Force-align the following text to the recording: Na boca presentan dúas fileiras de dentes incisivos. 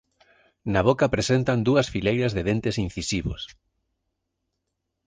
Na 0.73 0.81
boca 0.87 1.11
presentan 1.15 1.59
dúas 1.67 1.87
fileiras 1.93 2.31
de 2.37 2.43
dentes 2.49 2.75
incisivos. 2.85 3.41